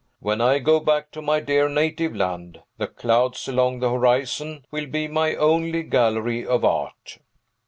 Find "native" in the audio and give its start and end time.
1.69-2.15